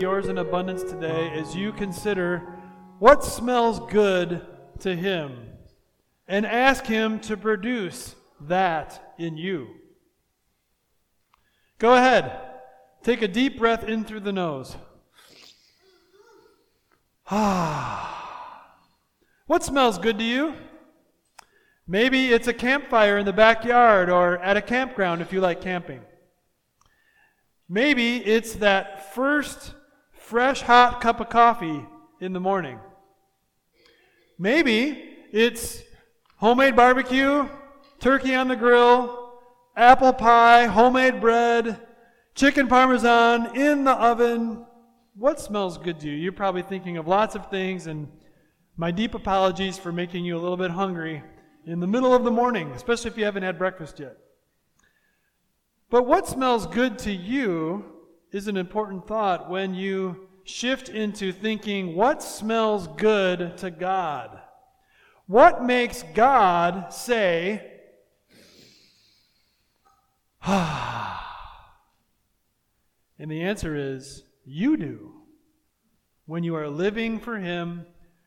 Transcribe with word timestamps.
Yours 0.00 0.28
in 0.28 0.38
abundance 0.38 0.84
today 0.84 1.28
as 1.30 1.56
you 1.56 1.72
consider 1.72 2.54
what 3.00 3.24
smells 3.24 3.80
good 3.90 4.46
to 4.78 4.94
Him 4.94 5.36
and 6.28 6.46
ask 6.46 6.86
Him 6.86 7.18
to 7.20 7.36
produce 7.36 8.14
that 8.42 9.14
in 9.18 9.36
you. 9.36 9.66
Go 11.78 11.94
ahead. 11.94 12.30
Take 13.02 13.22
a 13.22 13.28
deep 13.28 13.58
breath 13.58 13.82
in 13.82 14.04
through 14.04 14.20
the 14.20 14.32
nose. 14.32 14.76
Ah. 17.30 18.76
what 19.46 19.64
smells 19.64 19.98
good 19.98 20.18
to 20.18 20.24
you? 20.24 20.54
Maybe 21.88 22.28
it's 22.28 22.46
a 22.46 22.54
campfire 22.54 23.18
in 23.18 23.26
the 23.26 23.32
backyard 23.32 24.10
or 24.10 24.38
at 24.38 24.56
a 24.56 24.62
campground 24.62 25.22
if 25.22 25.32
you 25.32 25.40
like 25.40 25.60
camping. 25.60 26.02
Maybe 27.68 28.18
it's 28.18 28.54
that 28.54 29.12
first 29.14 29.74
fresh 30.28 30.60
hot 30.60 31.00
cup 31.00 31.20
of 31.20 31.30
coffee 31.30 31.86
in 32.20 32.34
the 32.34 32.40
morning. 32.40 32.78
Maybe 34.38 35.16
it's 35.32 35.82
homemade 36.36 36.76
barbecue, 36.76 37.48
turkey 37.98 38.34
on 38.34 38.48
the 38.48 38.54
grill, 38.54 39.32
apple 39.74 40.12
pie, 40.12 40.66
homemade 40.66 41.22
bread, 41.22 41.80
chicken 42.34 42.68
parmesan 42.68 43.56
in 43.56 43.84
the 43.84 43.92
oven. 43.92 44.66
What 45.14 45.40
smells 45.40 45.78
good 45.78 45.98
to 46.00 46.10
you? 46.10 46.16
You're 46.16 46.32
probably 46.32 46.62
thinking 46.62 46.98
of 46.98 47.08
lots 47.08 47.34
of 47.34 47.48
things, 47.48 47.86
and 47.86 48.06
my 48.76 48.90
deep 48.90 49.14
apologies 49.14 49.78
for 49.78 49.92
making 49.92 50.26
you 50.26 50.36
a 50.36 50.42
little 50.42 50.58
bit 50.58 50.72
hungry 50.72 51.22
in 51.64 51.80
the 51.80 51.86
middle 51.86 52.14
of 52.14 52.24
the 52.24 52.30
morning, 52.30 52.70
especially 52.72 53.10
if 53.10 53.16
you 53.16 53.24
haven't 53.24 53.44
had 53.44 53.56
breakfast 53.56 53.98
yet. 53.98 54.18
But 55.88 56.04
what 56.06 56.28
smells 56.28 56.66
good 56.66 56.98
to 56.98 57.12
you 57.12 57.97
is 58.32 58.48
an 58.48 58.56
important 58.56 59.06
thought 59.06 59.50
when 59.50 59.74
you 59.74 60.28
shift 60.44 60.88
into 60.88 61.32
thinking 61.32 61.94
what 61.94 62.22
smells 62.22 62.88
good 62.88 63.56
to 63.58 63.70
God? 63.70 64.40
What 65.26 65.64
makes 65.64 66.02
God 66.14 66.92
say, 66.92 67.80
ah? 70.42 71.14
And 73.20 73.28
the 73.28 73.42
answer 73.42 73.74
is, 73.74 74.22
you 74.44 74.76
do. 74.76 75.12
When 76.26 76.44
you 76.44 76.54
are 76.54 76.68
living 76.68 77.18
for 77.18 77.36
Him 77.36 77.84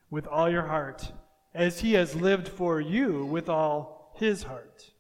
with 0.10 0.28
all 0.28 0.50
your 0.50 0.68
heart 0.68 1.14
as 1.54 1.80
he 1.80 1.94
has 1.94 2.16
lived 2.16 2.48
for 2.48 2.80
you 2.80 3.26
with 3.26 3.50
all 3.50 4.14
his 4.18 4.44
heart. 4.44 4.92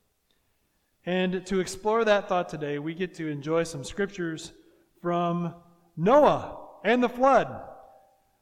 And 1.06 1.46
to 1.48 1.60
explore 1.60 2.06
that 2.06 2.28
thought 2.28 2.50
today, 2.50 2.80
we 2.80 2.94
get 2.94 3.16
to 3.16 3.28
enjoy 3.28 3.64
some 3.64 3.84
scriptures 3.84 4.54
from 5.02 5.56
Noah 5.98 6.58
and 6.84 7.04
the 7.04 7.10
flood. 7.10 7.62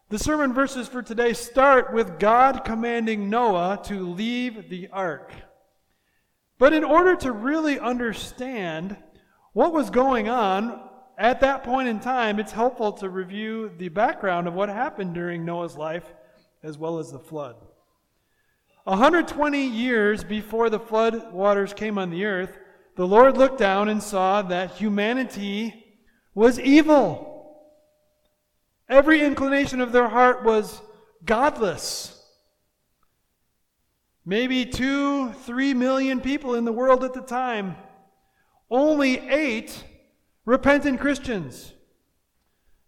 The 0.09 0.19
sermon 0.19 0.53
verses 0.53 0.87
for 0.87 1.01
today 1.01 1.33
start 1.33 1.93
with 1.93 2.19
God 2.19 2.63
commanding 2.65 3.29
Noah 3.29 3.79
to 3.85 4.09
leave 4.09 4.69
the 4.69 4.87
ark. 4.91 5.31
But 6.57 6.73
in 6.73 6.83
order 6.83 7.15
to 7.17 7.31
really 7.31 7.79
understand 7.79 8.97
what 9.53 9.73
was 9.73 9.89
going 9.89 10.27
on 10.27 10.89
at 11.17 11.41
that 11.41 11.63
point 11.63 11.87
in 11.87 11.99
time, 11.99 12.39
it's 12.39 12.51
helpful 12.51 12.91
to 12.93 13.09
review 13.09 13.71
the 13.77 13.89
background 13.89 14.47
of 14.47 14.53
what 14.53 14.69
happened 14.69 15.13
during 15.13 15.45
Noah's 15.45 15.77
life 15.77 16.13
as 16.63 16.77
well 16.77 16.99
as 16.99 17.11
the 17.11 17.19
flood. 17.19 17.55
120 18.83 19.63
years 19.67 20.23
before 20.23 20.69
the 20.69 20.79
flood 20.79 21.31
waters 21.31 21.73
came 21.73 21.97
on 21.97 22.09
the 22.09 22.25
earth, 22.25 22.57
the 22.95 23.07
Lord 23.07 23.37
looked 23.37 23.59
down 23.59 23.87
and 23.87 24.01
saw 24.01 24.41
that 24.41 24.71
humanity 24.71 25.85
was 26.39 26.57
evil. 26.57 27.53
Every 28.87 29.21
inclination 29.21 29.81
of 29.81 29.91
their 29.91 30.07
heart 30.07 30.45
was 30.45 30.81
godless. 31.25 32.15
Maybe 34.25 34.65
two, 34.65 35.33
three 35.33 35.73
million 35.73 36.21
people 36.21 36.55
in 36.55 36.63
the 36.63 36.71
world 36.71 37.03
at 37.03 37.13
the 37.13 37.21
time. 37.21 37.75
Only 38.71 39.17
eight 39.27 39.83
repentant 40.45 41.01
Christians. 41.01 41.73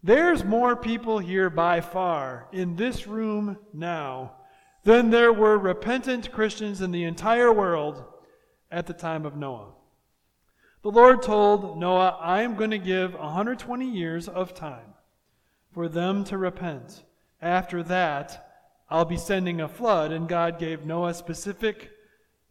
There's 0.02 0.46
more 0.46 0.78
people 0.78 1.20
here 1.20 1.50
by 1.50 1.82
far 1.82 2.48
in 2.54 2.78
this 2.78 3.06
room 3.06 3.58
now 3.74 4.36
than 4.86 5.10
there 5.10 5.34
were 5.34 5.58
repentant 5.58 6.32
Christians 6.32 6.80
in 6.80 6.92
the 6.92 7.04
entire 7.04 7.52
world 7.52 8.02
at 8.72 8.88
the 8.88 8.94
time 8.94 9.26
of 9.26 9.36
Noah. 9.36 9.74
The 10.84 10.90
Lord 10.90 11.22
told 11.22 11.78
Noah, 11.78 12.18
I 12.20 12.42
am 12.42 12.56
going 12.56 12.72
to 12.72 12.80
give 12.80 13.14
120 13.14 13.88
years 13.88 14.28
of 14.28 14.56
time 14.56 14.96
for 15.74 15.88
them 15.88 16.24
to 16.26 16.40
repent. 16.40 17.04
After 17.40 17.84
that, 17.84 18.48
I'll 18.90 19.06
be 19.06 19.18
sending 19.18 19.62
a 19.62 19.68
flood. 19.68 20.12
And 20.12 20.28
God 20.28 20.58
gave 20.58 20.84
Noah 20.84 21.14
specific 21.14 21.92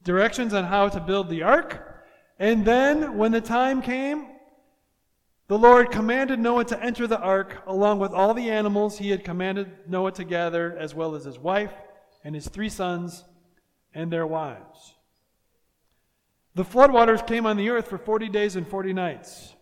directions 0.04 0.54
on 0.54 0.64
how 0.64 0.88
to 0.88 1.00
build 1.00 1.28
the 1.28 1.42
ark. 1.42 2.04
And 2.38 2.64
then, 2.64 3.18
when 3.18 3.32
the 3.32 3.40
time 3.40 3.82
came, 3.82 4.28
the 5.48 5.58
Lord 5.58 5.90
commanded 5.90 6.38
Noah 6.38 6.64
to 6.66 6.80
enter 6.80 7.08
the 7.08 7.18
ark 7.18 7.64
along 7.66 7.98
with 7.98 8.12
all 8.12 8.32
the 8.32 8.48
animals 8.48 8.96
he 8.96 9.10
had 9.10 9.24
commanded 9.24 9.72
Noah 9.88 10.12
to 10.12 10.24
gather, 10.24 10.78
as 10.78 10.94
well 10.94 11.16
as 11.16 11.24
his 11.24 11.38
wife 11.38 11.72
and 12.22 12.36
his 12.36 12.48
three 12.48 12.68
sons 12.68 13.24
and 13.92 14.12
their 14.12 14.26
wives. 14.26 14.94
The 16.54 16.64
floodwaters 16.64 17.26
came 17.26 17.46
on 17.46 17.56
the 17.56 17.70
earth 17.70 17.88
for 17.88 17.98
40 17.98 18.28
days 18.28 18.56
and 18.56 18.66
40 18.66 18.92
nights. 18.92 19.54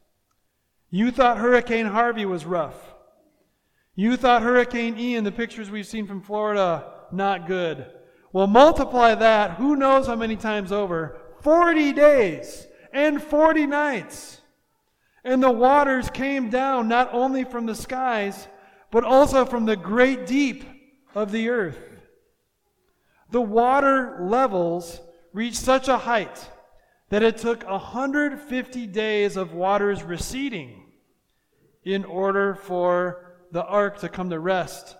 You 0.91 1.11
thought 1.11 1.39
Hurricane 1.39 1.87
Harvey 1.87 2.25
was 2.25 2.47
rough. 2.47 2.77
You 3.95 4.17
thought 4.17 4.43
Hurricane 4.43 4.99
Ian, 4.99 5.25
the 5.25 5.33
pictures 5.33 5.71
we've 5.71 5.87
seen 5.87 6.07
from 6.07 6.23
Florida, 6.23 6.93
not 7.13 7.47
good. 7.47 7.87
Well, 8.33 8.47
multiply 8.47 9.15
that, 9.15 9.53
who 9.53 9.77
knows 9.77 10.07
how 10.07 10.17
many 10.17 10.37
times 10.37 10.73
over, 10.73 11.19
40 11.43 11.93
days 11.93 12.67
and 12.93 13.23
40 13.23 13.67
nights. 13.67 14.41
And 15.25 15.43
the 15.43 15.51
waters 15.51 16.11
came 16.11 16.49
down 16.49 16.89
not 16.89 17.13
only 17.13 17.45
from 17.45 17.67
the 17.67 17.75
skies, 17.75 18.49
but 18.91 19.05
also 19.05 19.45
from 19.45 19.67
the 19.67 19.77
great 19.77 20.27
deep 20.27 20.65
of 21.15 21.33
the 21.33 21.49
earth 21.49 21.79
the 23.31 23.41
water 23.41 24.19
levels 24.21 25.01
reached 25.33 25.59
such 25.59 25.89
a 25.89 25.99
height 25.99 26.49
that 27.11 27.23
it 27.23 27.39
took 27.39 27.65
150 27.67 28.87
days 28.87 29.37
of 29.37 29.53
waters 29.53 30.03
receding 30.03 30.85
in 31.83 32.05
order 32.05 32.55
for 32.55 33.37
the 33.51 33.65
ark 33.65 33.99
to 34.01 34.09
come 34.09 34.31
to 34.31 34.39
rest 34.39 34.97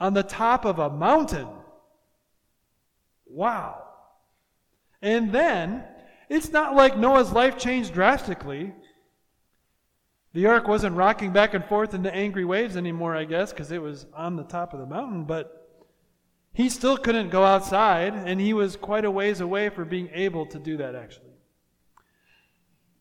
on 0.00 0.14
the 0.14 0.22
top 0.22 0.64
of 0.64 0.78
a 0.78 0.90
mountain. 0.90 1.48
Wow. 3.26 3.82
And 5.00 5.32
then, 5.32 5.84
it's 6.28 6.50
not 6.50 6.74
like 6.74 6.96
Noah's 6.96 7.32
life 7.32 7.58
changed 7.58 7.92
drastically. 7.92 8.72
The 10.32 10.46
ark 10.46 10.66
wasn't 10.66 10.96
rocking 10.96 11.32
back 11.32 11.54
and 11.54 11.64
forth 11.64 11.94
in 11.94 12.02
the 12.02 12.12
angry 12.12 12.44
waves 12.44 12.76
anymore, 12.76 13.14
I 13.14 13.24
guess, 13.24 13.52
because 13.52 13.70
it 13.70 13.80
was 13.80 14.06
on 14.14 14.34
the 14.34 14.42
top 14.42 14.72
of 14.72 14.80
the 14.80 14.86
mountain, 14.86 15.24
but 15.24 15.68
he 16.52 16.68
still 16.68 16.96
couldn't 16.96 17.30
go 17.30 17.44
outside, 17.44 18.14
and 18.14 18.40
he 18.40 18.52
was 18.52 18.74
quite 18.74 19.04
a 19.04 19.10
ways 19.10 19.40
away 19.40 19.68
for 19.68 19.84
being 19.84 20.08
able 20.12 20.46
to 20.46 20.58
do 20.58 20.76
that, 20.78 20.96
actually. 20.96 21.33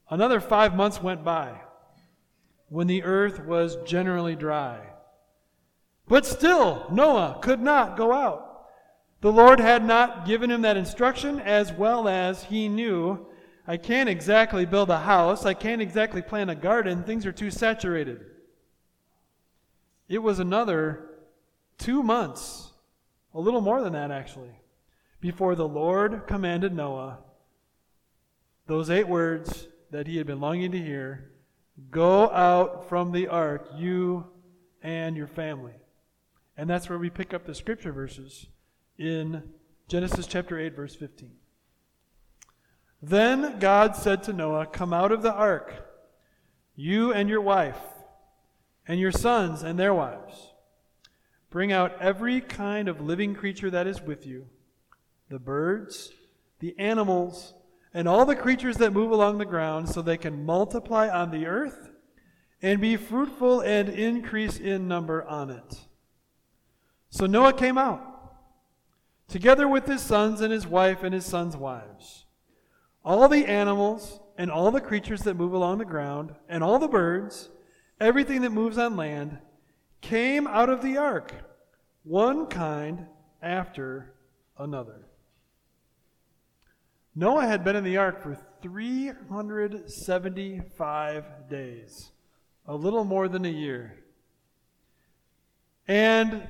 Another 0.09 0.39
five 0.39 0.75
months 0.75 1.01
went 1.01 1.23
by 1.23 1.61
when 2.69 2.87
the 2.87 3.03
earth 3.03 3.39
was 3.45 3.77
generally 3.85 4.35
dry. 4.35 4.79
But 6.07 6.25
still, 6.25 6.87
Noah 6.91 7.39
could 7.41 7.61
not 7.61 7.95
go 7.95 8.11
out. 8.11 8.67
The 9.21 9.31
Lord 9.31 9.59
had 9.59 9.85
not 9.85 10.25
given 10.25 10.51
him 10.51 10.63
that 10.63 10.75
instruction, 10.75 11.39
as 11.39 11.71
well 11.71 12.07
as 12.07 12.43
he 12.43 12.67
knew 12.67 13.25
I 13.65 13.77
can't 13.77 14.09
exactly 14.09 14.65
build 14.65 14.89
a 14.89 14.99
house, 14.99 15.45
I 15.45 15.53
can't 15.53 15.81
exactly 15.81 16.21
plant 16.21 16.49
a 16.49 16.55
garden, 16.55 17.03
things 17.03 17.25
are 17.25 17.31
too 17.31 17.49
saturated. 17.49 18.25
It 20.09 20.17
was 20.17 20.39
another 20.39 21.09
two 21.77 22.03
months 22.03 22.71
a 23.33 23.39
little 23.39 23.61
more 23.61 23.81
than 23.81 23.93
that, 23.93 24.11
actually. 24.11 24.51
Before 25.21 25.55
the 25.55 25.67
Lord 25.67 26.27
commanded 26.27 26.75
Noah 26.75 27.19
those 28.65 28.89
eight 28.89 29.07
words 29.07 29.67
that 29.93 30.07
he 30.07 30.17
had 30.17 30.27
been 30.27 30.41
longing 30.41 30.71
to 30.71 30.79
hear 30.79 31.29
Go 31.89 32.29
out 32.29 32.87
from 32.87 33.11
the 33.11 33.27
ark, 33.27 33.67
you 33.75 34.27
and 34.83 35.17
your 35.17 35.27
family. 35.27 35.73
And 36.55 36.69
that's 36.69 36.87
where 36.87 36.99
we 36.99 37.09
pick 37.09 37.33
up 37.33 37.45
the 37.45 37.55
scripture 37.55 37.91
verses 37.91 38.45
in 38.97 39.41
Genesis 39.87 40.27
chapter 40.27 40.59
8, 40.59 40.75
verse 40.75 40.95
15. 40.95 41.31
Then 43.01 43.57
God 43.59 43.95
said 43.95 44.21
to 44.23 44.33
Noah, 44.33 44.67
Come 44.67 44.93
out 44.93 45.11
of 45.11 45.23
the 45.23 45.33
ark, 45.33 45.73
you 46.75 47.11
and 47.11 47.27
your 47.27 47.41
wife, 47.41 47.81
and 48.87 48.99
your 48.99 49.11
sons 49.11 49.63
and 49.63 49.79
their 49.79 49.95
wives. 49.95 50.53
Bring 51.49 51.71
out 51.71 51.99
every 51.99 52.39
kind 52.39 52.87
of 52.87 53.01
living 53.01 53.33
creature 53.33 53.71
that 53.71 53.87
is 53.87 54.01
with 54.01 54.27
you 54.27 54.47
the 55.29 55.39
birds, 55.39 56.11
the 56.59 56.77
animals, 56.77 57.55
and 57.93 58.07
all 58.07 58.25
the 58.25 58.35
creatures 58.35 58.77
that 58.77 58.93
move 58.93 59.11
along 59.11 59.37
the 59.37 59.45
ground, 59.45 59.89
so 59.89 60.01
they 60.01 60.17
can 60.17 60.45
multiply 60.45 61.07
on 61.07 61.31
the 61.31 61.45
earth 61.45 61.91
and 62.61 62.81
be 62.81 62.95
fruitful 62.95 63.61
and 63.61 63.89
increase 63.89 64.57
in 64.57 64.87
number 64.87 65.23
on 65.25 65.49
it. 65.49 65.81
So 67.09 67.25
Noah 67.25 67.53
came 67.53 67.77
out, 67.77 68.01
together 69.27 69.67
with 69.67 69.85
his 69.85 70.01
sons 70.01 70.41
and 70.41 70.51
his 70.51 70.65
wife 70.65 71.03
and 71.03 71.13
his 71.13 71.25
sons' 71.25 71.55
wives. 71.55 72.25
All 73.05 73.27
the 73.27 73.45
animals 73.45 74.19
and 74.37 74.49
all 74.49 74.71
the 74.71 74.81
creatures 74.81 75.21
that 75.21 75.35
move 75.35 75.53
along 75.53 75.77
the 75.77 75.85
ground, 75.85 76.33
and 76.49 76.63
all 76.63 76.79
the 76.79 76.87
birds, 76.87 77.49
everything 77.99 78.41
that 78.41 78.49
moves 78.49 78.79
on 78.79 78.95
land, 78.95 79.37
came 80.01 80.47
out 80.47 80.69
of 80.69 80.81
the 80.81 80.97
ark, 80.97 81.33
one 82.03 82.47
kind 82.47 83.05
after 83.41 84.13
another. 84.57 85.05
Noah 87.15 87.45
had 87.45 87.63
been 87.63 87.75
in 87.75 87.83
the 87.83 87.97
ark 87.97 88.23
for 88.23 88.35
375 88.61 91.25
days, 91.49 92.09
a 92.65 92.75
little 92.75 93.03
more 93.03 93.27
than 93.27 93.45
a 93.45 93.49
year. 93.49 93.99
And 95.87 96.49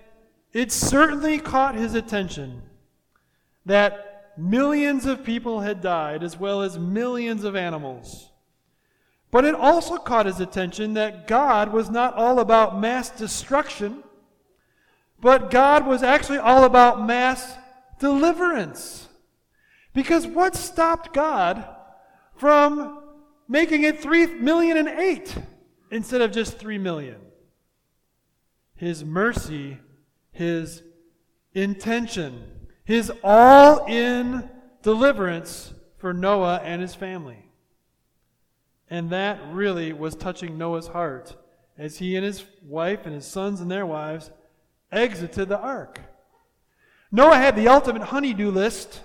it 0.53 0.71
certainly 0.71 1.39
caught 1.39 1.75
his 1.75 1.95
attention 1.95 2.61
that 3.65 4.33
millions 4.37 5.05
of 5.05 5.23
people 5.23 5.61
had 5.61 5.81
died, 5.81 6.21
as 6.23 6.39
well 6.39 6.61
as 6.61 6.79
millions 6.79 7.43
of 7.43 7.55
animals. 7.55 8.29
But 9.31 9.45
it 9.45 9.55
also 9.55 9.97
caught 9.97 10.27
his 10.27 10.39
attention 10.39 10.93
that 10.93 11.27
God 11.27 11.73
was 11.73 11.89
not 11.89 12.13
all 12.13 12.39
about 12.39 12.79
mass 12.79 13.09
destruction, 13.09 14.03
but 15.19 15.49
God 15.49 15.87
was 15.87 16.03
actually 16.03 16.37
all 16.37 16.63
about 16.63 17.03
mass 17.05 17.57
deliverance. 17.99 19.09
Because 19.93 20.25
what 20.25 20.55
stopped 20.55 21.13
God 21.13 21.67
from 22.35 23.01
making 23.47 23.83
it 23.83 24.01
three 24.01 24.25
million 24.25 24.77
and 24.77 24.87
eight 24.87 25.35
instead 25.91 26.21
of 26.21 26.31
just 26.31 26.57
three 26.57 26.77
million? 26.77 27.17
His 28.75 29.05
mercy, 29.05 29.77
his 30.31 30.81
intention, 31.53 32.43
his 32.83 33.11
all 33.23 33.85
in 33.85 34.49
deliverance 34.81 35.73
for 35.97 36.13
Noah 36.13 36.59
and 36.63 36.81
his 36.81 36.95
family. 36.95 37.49
And 38.89 39.09
that 39.11 39.39
really 39.51 39.93
was 39.93 40.15
touching 40.15 40.57
Noah's 40.57 40.87
heart 40.87 41.35
as 41.77 41.97
he 41.97 42.15
and 42.15 42.25
his 42.25 42.43
wife 42.63 43.05
and 43.05 43.15
his 43.15 43.25
sons 43.25 43.61
and 43.61 43.71
their 43.71 43.85
wives 43.85 44.31
exited 44.91 45.49
the 45.49 45.59
ark. 45.59 45.99
Noah 47.11 47.37
had 47.37 47.55
the 47.55 47.67
ultimate 47.67 48.03
honey-do 48.03 48.51
list 48.51 49.01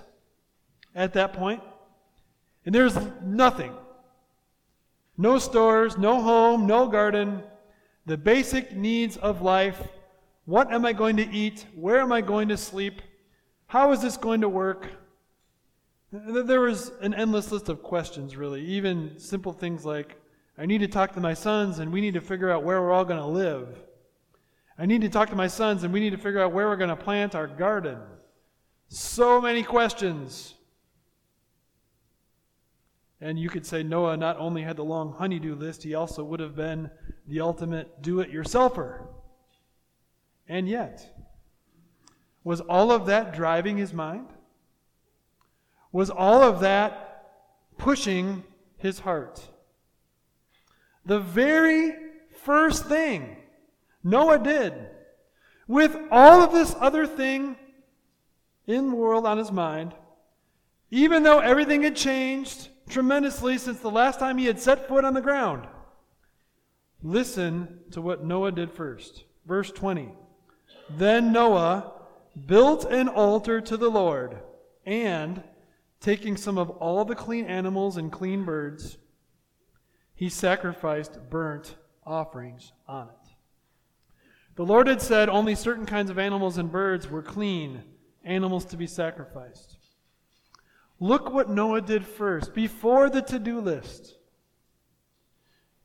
at 0.95 1.13
that 1.13 1.33
point. 1.33 1.61
And 2.65 2.73
there's 2.73 2.97
nothing. 3.23 3.73
No 5.17 5.37
stores, 5.37 5.97
no 5.97 6.21
home, 6.21 6.65
no 6.65 6.87
garden. 6.87 7.43
The 8.05 8.17
basic 8.17 8.75
needs 8.75 9.17
of 9.17 9.41
life. 9.41 9.81
What 10.45 10.71
am 10.73 10.85
I 10.85 10.93
going 10.93 11.17
to 11.17 11.29
eat? 11.29 11.65
Where 11.75 11.99
am 11.99 12.11
I 12.11 12.21
going 12.21 12.47
to 12.49 12.57
sleep? 12.57 13.01
How 13.67 13.91
is 13.91 14.01
this 14.01 14.17
going 14.17 14.41
to 14.41 14.49
work? 14.49 14.87
There 16.11 16.61
was 16.61 16.91
an 17.01 17.13
endless 17.13 17.51
list 17.51 17.69
of 17.69 17.83
questions, 17.83 18.35
really. 18.35 18.65
Even 18.65 19.19
simple 19.19 19.53
things 19.53 19.85
like 19.85 20.19
I 20.57 20.65
need 20.65 20.79
to 20.79 20.87
talk 20.87 21.13
to 21.13 21.19
my 21.19 21.33
sons 21.33 21.79
and 21.79 21.91
we 21.91 22.01
need 22.01 22.15
to 22.15 22.21
figure 22.21 22.49
out 22.49 22.63
where 22.63 22.81
we're 22.81 22.91
all 22.91 23.05
going 23.05 23.19
to 23.19 23.25
live. 23.25 23.67
I 24.77 24.85
need 24.85 25.01
to 25.01 25.09
talk 25.09 25.29
to 25.29 25.35
my 25.35 25.47
sons 25.47 25.83
and 25.83 25.93
we 25.93 25.99
need 25.99 26.09
to 26.11 26.17
figure 26.17 26.41
out 26.41 26.51
where 26.51 26.67
we're 26.67 26.77
going 26.77 26.89
to 26.89 26.95
plant 26.95 27.35
our 27.35 27.47
garden. 27.47 27.99
So 28.87 29.39
many 29.39 29.63
questions. 29.63 30.55
And 33.21 33.37
you 33.37 33.49
could 33.49 33.65
say 33.65 33.83
Noah 33.83 34.15
not 34.15 34.37
only 34.37 34.61
had 34.61 34.77
the 34.77 34.83
long 34.83 35.13
honey-do 35.13 35.55
list, 35.55 35.83
he 35.83 35.93
also 35.93 36.23
would 36.23 36.39
have 36.39 36.55
been 36.55 36.89
the 37.27 37.41
ultimate 37.41 38.01
do 38.01 38.21
it 38.21 38.31
yourselfer. 38.31 39.07
And 40.47 40.67
yet, 40.67 41.15
was 42.43 42.61
all 42.61 42.91
of 42.91 43.05
that 43.07 43.33
driving 43.33 43.77
his 43.77 43.93
mind? 43.93 44.27
Was 45.91 46.09
all 46.09 46.41
of 46.41 46.61
that 46.61 47.25
pushing 47.77 48.43
his 48.77 48.99
heart? 48.99 49.41
The 51.05 51.19
very 51.19 51.93
first 52.43 52.85
thing 52.85 53.35
Noah 54.03 54.39
did, 54.39 54.73
with 55.67 55.97
all 56.09 56.41
of 56.41 56.53
this 56.53 56.75
other 56.79 57.05
thing 57.05 57.57
in 58.65 58.89
the 58.89 58.95
world 58.95 59.25
on 59.25 59.37
his 59.37 59.51
mind, 59.51 59.93
even 60.89 61.23
though 61.23 61.39
everything 61.39 61.83
had 61.83 61.95
changed, 61.95 62.69
tremendously 62.89 63.57
since 63.57 63.79
the 63.79 63.91
last 63.91 64.19
time 64.19 64.37
he 64.37 64.45
had 64.45 64.59
set 64.59 64.87
foot 64.87 65.05
on 65.05 65.13
the 65.13 65.21
ground. 65.21 65.67
Listen 67.01 67.79
to 67.91 68.01
what 68.01 68.23
Noah 68.23 68.51
did 68.51 68.71
first. 68.71 69.23
Verse 69.45 69.71
20. 69.71 70.09
Then 70.89 71.31
Noah 71.31 71.93
built 72.45 72.85
an 72.85 73.07
altar 73.07 73.61
to 73.61 73.77
the 73.77 73.89
Lord, 73.89 74.37
and, 74.85 75.43
taking 75.99 76.35
some 76.37 76.57
of 76.57 76.69
all 76.69 77.05
the 77.05 77.15
clean 77.15 77.45
animals 77.45 77.97
and 77.97 78.11
clean 78.11 78.43
birds, 78.43 78.97
he 80.13 80.29
sacrificed 80.29 81.17
burnt 81.29 81.75
offerings 82.05 82.73
on 82.87 83.07
it. 83.07 83.33
The 84.55 84.65
Lord 84.65 84.87
had 84.87 85.01
said 85.01 85.29
only 85.29 85.55
certain 85.55 85.85
kinds 85.85 86.09
of 86.09 86.19
animals 86.19 86.57
and 86.57 86.71
birds 86.71 87.09
were 87.09 87.21
clean, 87.21 87.83
animals 88.25 88.65
to 88.65 88.77
be 88.77 88.87
sacrificed. 88.87 89.78
Look 90.99 91.31
what 91.31 91.49
Noah 91.49 91.81
did 91.81 92.05
first, 92.05 92.53
before 92.53 93.09
the 93.09 93.21
to 93.21 93.39
do 93.39 93.59
list, 93.59 94.15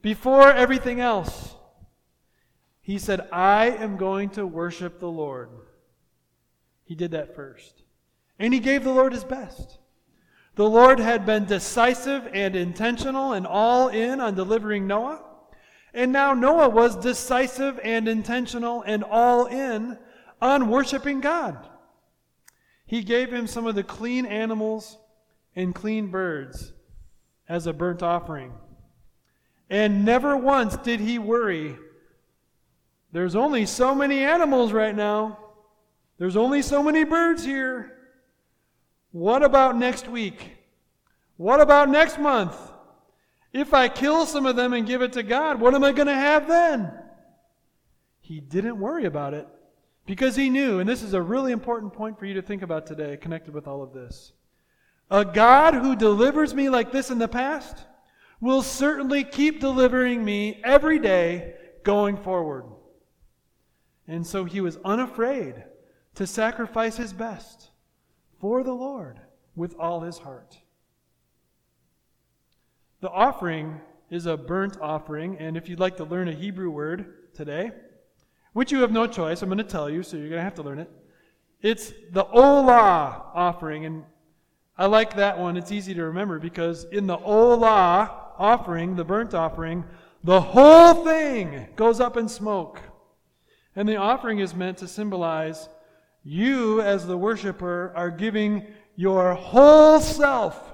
before 0.02 0.50
everything 0.50 1.00
else. 1.00 1.54
He 2.80 2.98
said, 2.98 3.28
I 3.32 3.66
am 3.70 3.96
going 3.96 4.30
to 4.30 4.46
worship 4.46 4.98
the 4.98 5.08
Lord. 5.08 5.48
He 6.84 6.94
did 6.94 7.12
that 7.12 7.34
first. 7.34 7.82
And 8.38 8.52
he 8.52 8.60
gave 8.60 8.84
the 8.84 8.92
Lord 8.92 9.12
his 9.12 9.24
best. 9.24 9.78
The 10.56 10.68
Lord 10.68 10.98
had 10.98 11.24
been 11.24 11.46
decisive 11.46 12.28
and 12.32 12.54
intentional 12.54 13.32
and 13.32 13.46
all 13.46 13.88
in 13.88 14.20
on 14.20 14.34
delivering 14.34 14.86
Noah. 14.86 15.22
And 15.94 16.12
now 16.12 16.34
Noah 16.34 16.68
was 16.68 16.96
decisive 16.96 17.80
and 17.82 18.08
intentional 18.08 18.82
and 18.82 19.02
all 19.02 19.46
in 19.46 19.96
on 20.42 20.68
worshiping 20.68 21.20
God. 21.20 21.68
He 22.84 23.02
gave 23.02 23.32
him 23.32 23.46
some 23.46 23.66
of 23.66 23.74
the 23.74 23.82
clean 23.82 24.26
animals 24.26 24.98
and 25.56 25.74
clean 25.74 26.08
birds 26.08 26.72
as 27.48 27.66
a 27.66 27.72
burnt 27.72 28.02
offering. 28.02 28.52
And 29.70 30.04
never 30.04 30.36
once 30.36 30.76
did 30.76 31.00
he 31.00 31.18
worry. 31.18 31.76
There's 33.12 33.36
only 33.36 33.66
so 33.66 33.94
many 33.94 34.20
animals 34.20 34.72
right 34.72 34.94
now. 34.94 35.38
There's 36.18 36.36
only 36.36 36.62
so 36.62 36.82
many 36.82 37.04
birds 37.04 37.44
here. 37.44 37.92
What 39.12 39.42
about 39.42 39.76
next 39.76 40.08
week? 40.08 40.56
What 41.36 41.60
about 41.60 41.88
next 41.88 42.18
month? 42.18 42.56
If 43.52 43.72
I 43.72 43.88
kill 43.88 44.26
some 44.26 44.46
of 44.46 44.56
them 44.56 44.72
and 44.72 44.86
give 44.86 45.02
it 45.02 45.12
to 45.12 45.22
God, 45.22 45.60
what 45.60 45.74
am 45.74 45.84
I 45.84 45.92
going 45.92 46.08
to 46.08 46.14
have 46.14 46.48
then? 46.48 46.92
He 48.20 48.40
didn't 48.40 48.78
worry 48.78 49.04
about 49.04 49.34
it 49.34 49.46
because 50.06 50.34
he 50.34 50.50
knew, 50.50 50.80
and 50.80 50.88
this 50.88 51.02
is 51.02 51.14
a 51.14 51.22
really 51.22 51.52
important 51.52 51.92
point 51.92 52.18
for 52.18 52.26
you 52.26 52.34
to 52.34 52.42
think 52.42 52.62
about 52.62 52.86
today, 52.86 53.16
connected 53.16 53.54
with 53.54 53.68
all 53.68 53.82
of 53.82 53.92
this. 53.92 54.32
A 55.10 55.24
God 55.24 55.74
who 55.74 55.96
delivers 55.96 56.54
me 56.54 56.68
like 56.68 56.92
this 56.92 57.10
in 57.10 57.18
the 57.18 57.28
past 57.28 57.76
will 58.40 58.62
certainly 58.62 59.24
keep 59.24 59.60
delivering 59.60 60.24
me 60.24 60.60
every 60.64 60.98
day 60.98 61.54
going 61.82 62.16
forward. 62.16 62.64
And 64.06 64.26
so 64.26 64.44
he 64.44 64.60
was 64.60 64.78
unafraid 64.84 65.64
to 66.14 66.26
sacrifice 66.26 66.96
his 66.96 67.12
best 67.12 67.70
for 68.40 68.62
the 68.62 68.72
Lord 68.72 69.20
with 69.56 69.74
all 69.78 70.00
his 70.00 70.18
heart. 70.18 70.58
The 73.00 73.10
offering 73.10 73.80
is 74.10 74.26
a 74.26 74.36
burnt 74.36 74.78
offering, 74.80 75.38
and 75.38 75.56
if 75.56 75.68
you'd 75.68 75.80
like 75.80 75.96
to 75.98 76.04
learn 76.04 76.28
a 76.28 76.32
Hebrew 76.32 76.70
word 76.70 77.32
today, 77.34 77.70
which 78.52 78.72
you 78.72 78.80
have 78.80 78.92
no 78.92 79.06
choice, 79.06 79.42
I'm 79.42 79.48
going 79.48 79.58
to 79.58 79.64
tell 79.64 79.90
you, 79.90 80.02
so 80.02 80.16
you're 80.16 80.28
going 80.28 80.38
to 80.38 80.44
have 80.44 80.54
to 80.54 80.62
learn 80.62 80.78
it. 80.78 80.90
It's 81.60 81.92
the 82.12 82.24
Olah 82.24 83.26
offering, 83.34 83.84
and 83.86 84.04
I 84.76 84.86
like 84.86 85.16
that 85.16 85.38
one. 85.38 85.56
It's 85.56 85.70
easy 85.70 85.94
to 85.94 86.04
remember 86.04 86.38
because 86.38 86.84
in 86.84 87.06
the 87.06 87.16
Olah 87.16 88.10
offering, 88.38 88.96
the 88.96 89.04
burnt 89.04 89.34
offering, 89.34 89.84
the 90.24 90.40
whole 90.40 91.04
thing 91.04 91.68
goes 91.76 92.00
up 92.00 92.16
in 92.16 92.28
smoke. 92.28 92.80
And 93.76 93.88
the 93.88 93.96
offering 93.96 94.38
is 94.38 94.54
meant 94.54 94.78
to 94.78 94.88
symbolize 94.88 95.68
you, 96.22 96.80
as 96.80 97.06
the 97.06 97.18
worshiper, 97.18 97.92
are 97.94 98.10
giving 98.10 98.66
your 98.96 99.34
whole 99.34 100.00
self 100.00 100.72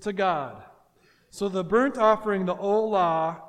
to 0.00 0.12
God. 0.12 0.62
So 1.30 1.48
the 1.48 1.62
burnt 1.62 1.96
offering, 1.96 2.44
the 2.44 2.56
olah, 2.56 3.40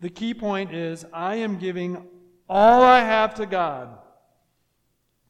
the 0.00 0.10
key 0.10 0.32
point 0.32 0.72
is 0.72 1.04
I 1.12 1.36
am 1.36 1.58
giving 1.58 2.06
all 2.48 2.82
I 2.82 3.00
have 3.00 3.34
to 3.36 3.46
God. 3.46 3.98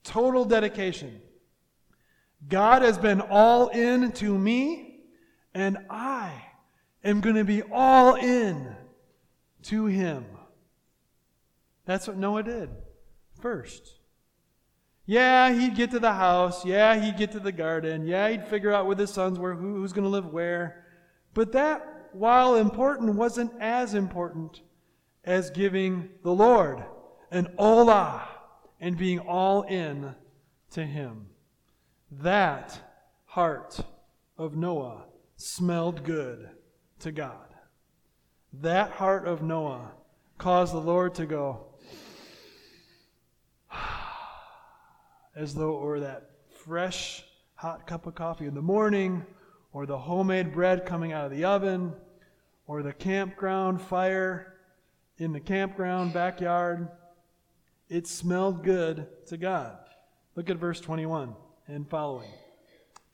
Total 0.05 0.45
dedication. 0.45 1.23
God 2.49 2.83
has 2.83 2.99
been 2.99 3.21
all 3.21 3.69
in 3.69 4.13
to 4.13 4.39
me, 4.39 5.01
and 5.55 5.79
I 5.91 6.33
am 7.03 7.21
going 7.21 7.37
to 7.37 7.45
be 7.45 7.63
all 7.63 8.15
in 8.15 8.75
to 9.65 9.87
him. 9.87 10.25
That's 11.85 12.07
what 12.07 12.17
Noah 12.17 12.43
did 12.43 12.71
first. 13.41 14.01
Yeah, 15.07 15.53
he'd 15.53 15.77
get 15.77 15.93
to 15.93 16.01
the 16.01 16.13
house. 16.13 16.65
Yeah, 16.65 17.01
he'd 17.01 17.17
get 17.17 17.33
to 17.33 17.41
the 17.41 17.53
garden. 17.53 18.07
Yeah, 18.07 18.29
he'd 18.29 18.49
figure 18.49 18.73
out 18.73 18.87
with 18.87 18.99
his 18.99 19.13
sons 19.13 19.39
where 19.39 19.55
who, 19.55 19.77
who's 19.77 19.93
going 19.93 20.05
to 20.05 20.11
live 20.11 20.33
where. 20.33 20.85
But 21.33 21.53
that, 21.53 22.09
while 22.13 22.57
important, 22.57 23.15
wasn't 23.15 23.53
as 23.61 23.95
important 23.95 24.63
as 25.25 25.51
giving 25.51 26.09
the 26.23 26.33
Lord 26.33 26.83
an 27.31 27.49
olah 27.59 28.23
and 28.81 28.97
being 28.97 29.21
all 29.21 29.63
in 29.63 30.15
to 30.71 30.85
him. 30.85 31.27
That 32.11 32.81
heart 33.25 33.81
of 34.39 34.57
Noah 34.57 35.05
smelled 35.37 36.05
good 36.05 36.49
to 37.01 37.11
God. 37.11 37.55
That 38.53 38.93
heart 38.93 39.27
of 39.27 39.43
Noah 39.43 39.91
caused 40.39 40.73
the 40.73 40.81
Lord 40.81 41.15
to 41.17 41.27
go, 41.27 41.67
as 45.37 45.55
though 45.55 45.77
it 45.77 45.83
were 45.83 46.01
that 46.01 46.31
fresh, 46.65 47.25
hot 47.55 47.87
cup 47.87 48.07
of 48.07 48.15
coffee 48.15 48.47
in 48.47 48.55
the 48.55 48.63
morning, 48.63 49.27
or 49.73 49.85
the 49.85 49.99
homemade 49.99 50.53
bread 50.53 50.87
coming 50.87 51.13
out 51.13 51.27
of 51.27 51.33
the 51.33 51.45
oven, 51.45 51.93
or 52.67 52.83
the 52.83 52.93
campground 52.93 53.83
fire 53.83 54.55
in 55.19 55.33
the 55.33 55.41
campground 55.41 56.13
backyard. 56.13 56.89
It 57.89 58.07
smelled 58.07 58.63
good 58.63 59.09
to 59.27 59.37
God. 59.37 59.79
Look 60.37 60.51
at 60.51 60.57
verse 60.57 60.81
21 60.81 61.35
and 61.67 61.89
following. 61.89 62.31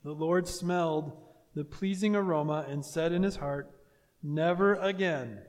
The 0.03 0.13
Lord 0.13 0.47
smelled 0.47 1.13
the 1.55 1.63
pleasing 1.63 2.15
aroma 2.15 2.65
and 2.67 2.85
said 2.85 3.11
in 3.11 3.23
his 3.23 3.37
heart, 3.37 3.71
Never 4.21 4.75
again 4.75 5.39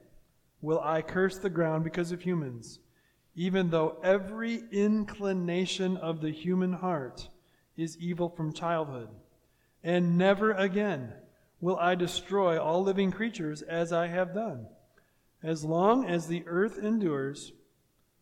will 0.61 0.81
I 0.81 1.03
curse 1.03 1.39
the 1.39 1.51
ground 1.51 1.85
because 1.85 2.13
of 2.13 2.23
humans 2.23 2.79
even 3.35 3.71
though 3.71 3.99
every 4.03 4.63
inclination 4.71 5.97
of 5.97 6.21
the 6.21 6.31
human 6.31 6.75
heart 6.75 7.29
is 7.77 7.99
evil 7.99 8.29
from 8.29 8.53
childhood. 8.53 9.09
And 9.83 10.17
never 10.17 10.53
again 10.53 11.13
will 11.61 11.77
I 11.77 11.95
destroy 11.95 12.61
all 12.61 12.83
living 12.83 13.11
creatures 13.11 13.63
as 13.63 13.93
I 13.93 14.07
have 14.07 14.35
done. 14.35 14.69
As 15.43 15.65
long 15.65 16.07
as 16.07 16.27
the 16.27 16.45
earth 16.47 16.79
endures, 16.79 17.53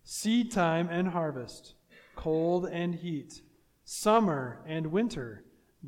seed 0.03 0.51
time 0.51 0.89
and 0.91 1.09
harvest, 1.09 1.75
cold 2.17 2.67
and 2.67 2.95
heat, 2.95 3.43
summer 3.85 4.61
and 4.67 4.87
winter, 4.93 5.45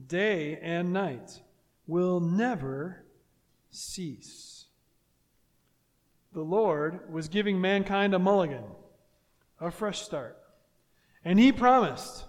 day 0.06 0.58
and 0.62 0.92
night 0.92 1.40
will 1.86 2.20
never 2.20 3.04
cease. 3.70 4.66
The 6.32 6.42
Lord 6.42 7.12
was 7.12 7.28
giving 7.28 7.60
mankind 7.60 8.14
a 8.14 8.18
mulligan 8.18 8.64
a 9.60 9.70
fresh 9.70 10.02
start. 10.02 10.36
And 11.24 11.38
he 11.38 11.52
promised 11.52 12.24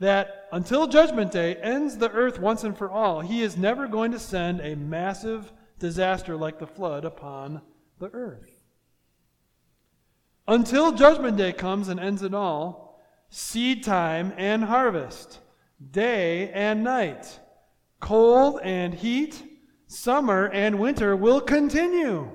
that 0.00 0.48
until 0.52 0.86
Judgment 0.86 1.30
Day 1.30 1.56
ends 1.56 1.98
the 1.98 2.10
earth 2.10 2.38
once 2.38 2.64
and 2.64 2.76
for 2.76 2.90
all, 2.90 3.20
he 3.20 3.42
is 3.42 3.56
never 3.56 3.86
going 3.86 4.12
to 4.12 4.18
send 4.18 4.60
a 4.60 4.74
massive 4.74 5.52
disaster 5.78 6.36
like 6.36 6.58
the 6.58 6.66
flood 6.66 7.04
upon 7.04 7.60
the 7.98 8.10
earth. 8.12 8.50
Until 10.46 10.92
Judgment 10.92 11.36
Day 11.36 11.52
comes 11.52 11.88
and 11.88 12.00
ends 12.00 12.22
it 12.22 12.34
all, 12.34 12.87
seed 13.30 13.84
time 13.84 14.32
and 14.36 14.64
harvest, 14.64 15.40
day 15.90 16.50
and 16.52 16.82
night, 16.82 17.40
cold 18.00 18.60
and 18.62 18.94
heat, 18.94 19.42
summer 19.86 20.46
and 20.48 20.78
winter 20.78 21.14
will 21.16 21.40
continue. 21.40 22.30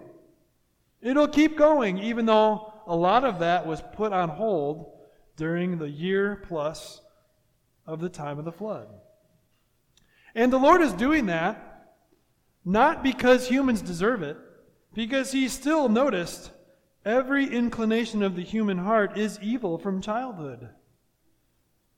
It'll 1.02 1.28
keep 1.28 1.58
going, 1.58 1.98
even 2.00 2.26
though 2.26 2.74
a 2.88 2.96
lot 2.96 3.24
of 3.24 3.40
that 3.40 3.66
was 3.66 3.82
put 3.94 4.14
on 4.14 4.30
hold 4.30 4.92
during 5.36 5.78
the 5.78 5.90
year 5.90 6.44
plus 6.48 7.02
of 7.86 8.00
the 8.00 8.10
time 8.10 8.40
of 8.40 8.46
the 8.46 8.52
flood. 8.52 8.88
And 10.36 10.52
the 10.52 10.58
Lord 10.58 10.82
is 10.82 10.94
doing 10.94 11.28
that 11.28 11.74
not 12.66 13.04
because 13.04 13.48
humans 13.48 13.82
deserve 13.82 14.24
it, 14.24 14.38
because 14.94 15.32
He 15.32 15.48
still 15.48 15.90
noticed 15.90 16.52
every 17.06 17.46
inclination 17.46 18.24
of 18.24 18.36
the 18.36 18.44
human 18.44 18.78
heart 18.78 19.18
is 19.18 19.40
evil 19.42 19.78
from 19.78 20.02
childhood. 20.02 20.70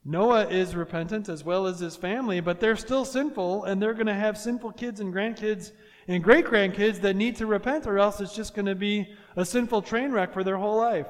Noah 0.08 0.46
is 0.46 0.76
repentant 0.76 1.28
as 1.28 1.42
well 1.42 1.66
as 1.66 1.80
his 1.80 1.96
family, 1.96 2.38
but 2.38 2.60
they're 2.60 2.76
still 2.76 3.04
sinful, 3.04 3.64
and 3.64 3.82
they're 3.82 3.92
going 3.92 4.06
to 4.06 4.14
have 4.14 4.38
sinful 4.38 4.70
kids 4.72 5.00
and 5.00 5.12
grandkids 5.12 5.72
and 6.06 6.22
great 6.22 6.46
grandkids 6.46 7.00
that 7.00 7.16
need 7.16 7.34
to 7.36 7.46
repent, 7.46 7.88
or 7.88 7.98
else 7.98 8.20
it's 8.20 8.36
just 8.36 8.54
going 8.54 8.66
to 8.66 8.76
be 8.76 9.12
a 9.34 9.44
sinful 9.44 9.82
train 9.82 10.12
wreck 10.12 10.32
for 10.32 10.44
their 10.44 10.58
whole 10.58 10.76
life. 10.76 11.08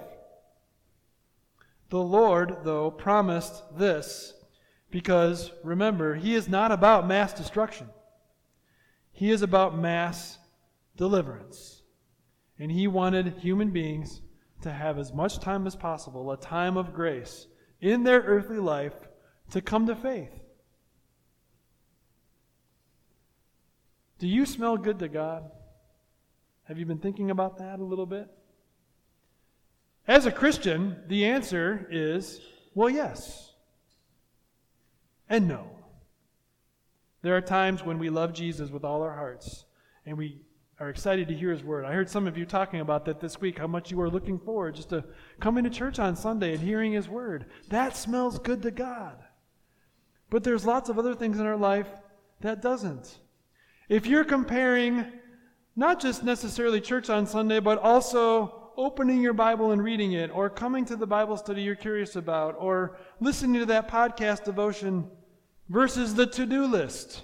The 1.90 2.00
Lord, 2.00 2.64
though, 2.64 2.90
promised 2.90 3.62
this 3.76 4.32
because, 4.90 5.50
remember, 5.62 6.14
He 6.14 6.34
is 6.34 6.48
not 6.48 6.72
about 6.72 7.06
mass 7.06 7.34
destruction, 7.34 7.88
He 9.12 9.30
is 9.30 9.42
about 9.42 9.78
mass 9.78 10.38
deliverance. 10.96 11.82
And 12.58 12.72
He 12.72 12.86
wanted 12.86 13.40
human 13.40 13.72
beings 13.72 14.22
to 14.62 14.72
have 14.72 14.98
as 14.98 15.12
much 15.12 15.38
time 15.38 15.66
as 15.66 15.76
possible, 15.76 16.32
a 16.32 16.38
time 16.38 16.78
of 16.78 16.94
grace, 16.94 17.46
in 17.86 18.02
their 18.02 18.20
earthly 18.20 18.58
life 18.58 18.94
to 19.52 19.60
come 19.60 19.86
to 19.86 19.94
faith. 19.94 20.32
Do 24.18 24.26
you 24.26 24.44
smell 24.44 24.76
good 24.76 24.98
to 24.98 25.08
God? 25.08 25.48
Have 26.64 26.80
you 26.80 26.86
been 26.86 26.98
thinking 26.98 27.30
about 27.30 27.58
that 27.58 27.78
a 27.78 27.84
little 27.84 28.06
bit? 28.06 28.28
As 30.08 30.26
a 30.26 30.32
Christian, 30.32 30.96
the 31.06 31.26
answer 31.26 31.86
is 31.88 32.40
well, 32.74 32.90
yes. 32.90 33.52
And 35.28 35.46
no. 35.46 35.70
There 37.22 37.36
are 37.36 37.40
times 37.40 37.84
when 37.84 37.98
we 37.98 38.10
love 38.10 38.32
Jesus 38.32 38.68
with 38.68 38.84
all 38.84 39.02
our 39.02 39.14
hearts 39.14 39.64
and 40.04 40.18
we 40.18 40.40
are 40.78 40.90
excited 40.90 41.28
to 41.28 41.34
hear 41.34 41.50
his 41.50 41.64
word. 41.64 41.84
I 41.84 41.92
heard 41.92 42.10
some 42.10 42.26
of 42.26 42.36
you 42.36 42.44
talking 42.44 42.80
about 42.80 43.06
that 43.06 43.20
this 43.20 43.40
week, 43.40 43.58
how 43.58 43.66
much 43.66 43.90
you 43.90 44.00
are 44.00 44.10
looking 44.10 44.38
forward 44.38 44.74
just 44.74 44.90
to 44.90 45.04
coming 45.40 45.64
to 45.64 45.70
church 45.70 45.98
on 45.98 46.16
Sunday 46.16 46.52
and 46.52 46.60
hearing 46.60 46.92
his 46.92 47.08
word. 47.08 47.46
That 47.68 47.96
smells 47.96 48.38
good 48.38 48.62
to 48.62 48.70
God. 48.70 49.16
But 50.28 50.44
there's 50.44 50.66
lots 50.66 50.90
of 50.90 50.98
other 50.98 51.14
things 51.14 51.38
in 51.38 51.46
our 51.46 51.56
life 51.56 51.88
that 52.40 52.60
doesn't. 52.60 53.18
If 53.88 54.06
you're 54.06 54.24
comparing 54.24 55.06
not 55.76 56.00
just 56.00 56.24
necessarily 56.24 56.80
church 56.80 57.08
on 57.08 57.26
Sunday, 57.26 57.60
but 57.60 57.78
also 57.78 58.72
opening 58.76 59.22
your 59.22 59.32
Bible 59.32 59.70
and 59.70 59.82
reading 59.82 60.12
it, 60.12 60.30
or 60.30 60.50
coming 60.50 60.84
to 60.84 60.96
the 60.96 61.06
Bible 61.06 61.36
study 61.36 61.62
you're 61.62 61.74
curious 61.74 62.16
about, 62.16 62.56
or 62.58 62.98
listening 63.20 63.60
to 63.60 63.66
that 63.66 63.88
podcast 63.88 64.44
devotion 64.44 65.10
versus 65.70 66.14
the 66.14 66.26
to 66.26 66.44
do 66.44 66.66
list. 66.66 67.22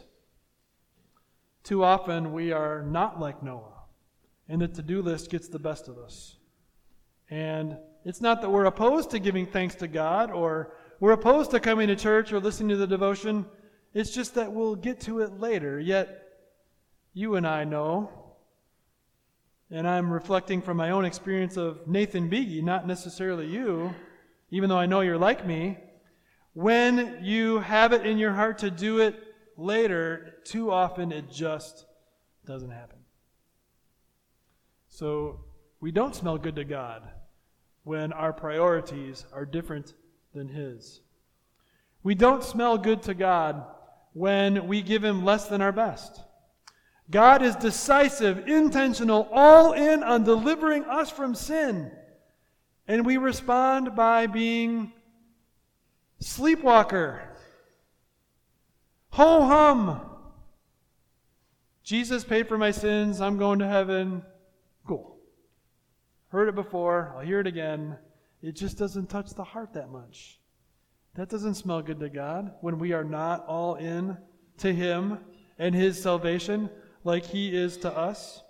Too 1.65 1.85
often 1.85 2.33
we 2.33 2.53
are 2.53 2.83
not 2.83 3.21
like 3.21 3.43
Noah, 3.43 3.85
and 4.49 4.61
the 4.61 4.69
to 4.69 4.83
do 4.83 5.01
list 5.01 5.31
gets 5.31 5.49
the 5.49 5.59
best 5.59 5.89
of 5.89 5.97
us. 5.99 6.37
And 7.31 7.77
it's 8.05 8.21
not 8.21 8.43
that 8.43 8.51
we're 8.51 8.65
opposed 8.65 9.11
to 9.11 9.21
giving 9.21 9.47
thanks 9.47 9.77
to 9.77 9.89
God, 9.89 10.31
or 10.31 10.75
we're 10.99 11.13
opposed 11.13 11.53
to 11.53 11.61
coming 11.61 11.89
to 11.89 11.97
church 11.97 12.33
or 12.33 12.41
listening 12.41 12.71
to 12.71 12.77
the 12.77 12.87
devotion. 12.87 13.47
It's 13.95 14.11
just 14.11 14.35
that 14.35 14.53
we'll 14.53 14.75
get 14.75 15.01
to 15.03 15.21
it 15.21 15.39
later. 15.39 15.79
Yet 15.79 16.23
you 17.15 17.37
and 17.37 17.47
I 17.47 17.65
know, 17.65 18.11
and 19.71 19.87
I'm 19.87 20.13
reflecting 20.13 20.63
from 20.63 20.77
my 20.77 20.91
own 20.91 21.05
experience 21.05 21.57
of 21.57 21.87
Nathan 21.87 22.29
Buege, 22.29 22.63
not 22.63 22.87
necessarily 22.87 23.47
you, 23.47 23.95
even 24.51 24.69
though 24.69 24.79
I 24.79 24.87
know 24.87 25.01
you're 25.01 25.17
like 25.17 25.47
me, 25.47 25.79
when 26.55 27.19
you 27.23 27.61
have 27.61 27.93
it 27.93 28.05
in 28.05 28.19
your 28.19 28.33
heart 28.33 28.59
to 28.59 28.71
do 28.71 28.99
it 28.99 29.32
later, 29.57 30.35
too 30.45 30.71
often 30.71 31.13
it 31.13 31.31
just 31.31 31.87
doesn't 32.47 32.71
happen. 32.71 32.99
So 34.89 35.41
we 35.81 35.91
don't 35.91 36.15
smell 36.15 36.39
good 36.39 36.57
to 36.57 36.65
God 36.65 37.03
when 37.85 38.13
our 38.13 38.33
priorities 38.33 39.25
are 39.33 39.45
different 39.45 39.95
than 40.35 40.49
His. 40.49 41.01
We 42.03 42.15
don't 42.15 42.45
smell 42.45 42.79
good 42.79 43.03
to 43.03 43.15
God 43.15 43.65
when 44.13 44.67
we 44.67 44.83
give 44.83 45.03
Him 45.03 45.25
less 45.25 45.47
than 45.47 45.63
our 45.63 45.73
best. 45.73 46.21
God 47.11 47.43
is 47.43 47.57
decisive, 47.57 48.49
intentional, 48.49 49.29
all 49.33 49.73
in 49.73 50.03
on 50.03 50.25
delivering 50.25 50.85
us 50.85 51.11
from 51.11 51.35
sin. 51.35 51.91
And 52.89 53.05
we 53.05 53.17
respond 53.17 53.95
by 53.95 54.27
being 54.27 54.93
sleepwalker. 56.21 57.32
Ho 59.13 59.45
hum. 59.45 60.01
Jesus 61.83 62.25
paid 62.25 62.49
for 62.49 62.57
my 62.57 62.71
sins. 62.71 63.21
I'm 63.21 63.37
going 63.37 63.59
to 63.59 63.69
heaven. 63.69 64.23
Cool. 64.87 65.19
Heard 66.29 66.49
it 66.49 66.55
before. 66.55 67.13
I'll 67.15 67.25
hear 67.25 67.41
it 67.41 67.47
again. 67.47 67.99
It 68.41 68.53
just 68.53 68.79
doesn't 68.79 69.11
touch 69.11 69.35
the 69.35 69.45
heart 69.45 69.75
that 69.75 69.91
much. 69.91 70.41
That 71.15 71.29
doesn't 71.29 71.57
smell 71.57 71.83
good 71.83 72.01
to 72.01 72.09
God 72.09 72.55
when 72.63 72.79
we 72.79 72.93
are 72.93 73.05
not 73.05 73.45
all 73.47 73.75
in 73.75 74.17
to 74.59 74.73
Him 74.73 75.19
and 75.59 75.75
His 75.75 76.03
salvation 76.03 76.71
like 77.05 77.27
He 77.27 77.55
is 77.55 77.77
to 77.79 77.95
us. 77.95 78.43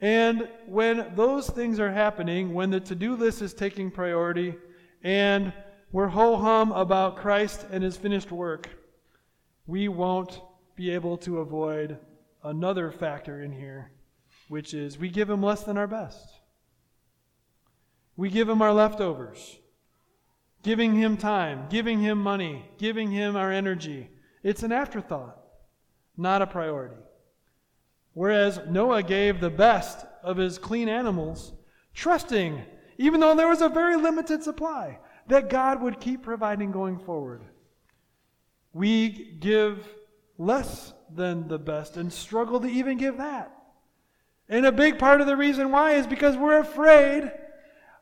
And 0.00 0.48
when 0.66 1.12
those 1.16 1.50
things 1.50 1.80
are 1.80 1.90
happening, 1.90 2.54
when 2.54 2.70
the 2.70 2.78
to 2.78 2.94
do 2.94 3.16
list 3.16 3.42
is 3.42 3.52
taking 3.52 3.90
priority, 3.90 4.54
and 5.02 5.52
we're 5.90 6.06
ho 6.06 6.36
hum 6.36 6.70
about 6.70 7.16
Christ 7.16 7.66
and 7.72 7.82
His 7.82 7.96
finished 7.96 8.30
work, 8.30 8.68
we 9.66 9.88
won't 9.88 10.40
be 10.76 10.90
able 10.90 11.16
to 11.18 11.38
avoid 11.38 11.98
another 12.42 12.90
factor 12.90 13.42
in 13.42 13.52
here, 13.52 13.92
which 14.48 14.74
is 14.74 14.98
we 14.98 15.08
give 15.08 15.30
Him 15.30 15.42
less 15.42 15.62
than 15.62 15.78
our 15.78 15.86
best. 15.86 16.40
We 18.16 18.30
give 18.30 18.48
Him 18.48 18.62
our 18.62 18.72
leftovers, 18.72 19.58
giving 20.62 20.94
Him 20.94 21.16
time, 21.16 21.66
giving 21.70 22.00
Him 22.00 22.18
money, 22.18 22.66
giving 22.78 23.10
Him 23.10 23.36
our 23.36 23.50
energy. 23.50 24.10
It's 24.42 24.62
an 24.62 24.72
afterthought, 24.72 25.38
not 26.16 26.42
a 26.42 26.46
priority. 26.46 27.00
Whereas 28.12 28.60
Noah 28.68 29.02
gave 29.02 29.40
the 29.40 29.50
best 29.50 30.06
of 30.22 30.36
his 30.36 30.58
clean 30.58 30.88
animals, 30.88 31.52
trusting, 31.94 32.62
even 32.96 33.20
though 33.20 33.34
there 33.34 33.48
was 33.48 33.60
a 33.60 33.68
very 33.68 33.96
limited 33.96 34.42
supply, 34.42 35.00
that 35.26 35.50
God 35.50 35.82
would 35.82 36.00
keep 36.00 36.22
providing 36.22 36.70
going 36.70 36.98
forward. 36.98 37.42
We 38.74 39.36
give 39.38 39.88
less 40.36 40.92
than 41.08 41.48
the 41.48 41.58
best 41.58 41.96
and 41.96 42.12
struggle 42.12 42.60
to 42.60 42.66
even 42.66 42.98
give 42.98 43.16
that. 43.18 43.50
And 44.48 44.66
a 44.66 44.72
big 44.72 44.98
part 44.98 45.20
of 45.20 45.26
the 45.26 45.36
reason 45.36 45.70
why 45.70 45.92
is 45.92 46.06
because 46.06 46.36
we're 46.36 46.58
afraid 46.58 47.32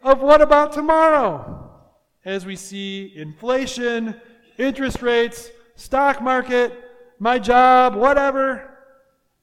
of 0.02 0.20
what 0.20 0.42
about 0.42 0.72
tomorrow? 0.72 1.70
As 2.24 2.44
we 2.46 2.56
see 2.56 3.12
inflation, 3.14 4.20
interest 4.58 5.02
rates, 5.02 5.50
stock 5.76 6.20
market, 6.20 6.72
my 7.18 7.38
job, 7.38 7.94
whatever. 7.94 8.68